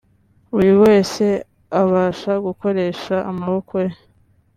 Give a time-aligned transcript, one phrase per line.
[0.53, 1.25] Buri wese
[1.81, 3.93] abasha gukoresha amaboko ye